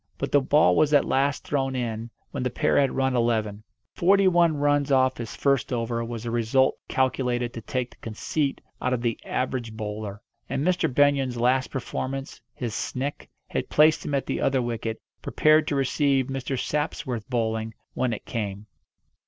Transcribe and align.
But 0.17 0.31
the 0.31 0.41
ball 0.41 0.75
was 0.75 0.93
at 0.95 1.05
last 1.05 1.43
thrown 1.43 1.75
in 1.75 2.09
when 2.31 2.41
the 2.41 2.49
pair 2.49 2.79
had 2.79 2.95
run 2.95 3.15
eleven. 3.15 3.61
Forty 3.93 4.27
one 4.27 4.57
runs 4.57 4.91
off 4.91 5.15
his 5.17 5.35
first 5.35 5.71
over 5.71 6.03
was 6.03 6.25
a 6.25 6.31
result 6.31 6.75
calculated 6.87 7.53
to 7.53 7.61
take 7.61 7.91
the 7.91 7.97
conceit 7.97 8.61
out 8.81 8.93
of 8.93 9.03
the 9.03 9.19
average 9.23 9.73
bowler. 9.77 10.19
And 10.49 10.65
Mr. 10.65 10.91
Benyon's 10.91 11.37
last 11.37 11.69
performance, 11.69 12.41
his 12.55 12.73
"snick," 12.73 13.29
had 13.47 13.69
placed 13.69 14.03
him 14.03 14.15
at 14.15 14.25
the 14.25 14.41
other 14.41 14.59
wicket, 14.63 14.99
prepared 15.21 15.67
to 15.67 15.75
receive 15.75 16.25
Mr. 16.29 16.57
Sapsworth's 16.59 17.27
bowling 17.27 17.71
when 17.93 18.11
it 18.11 18.25
came. 18.25 18.65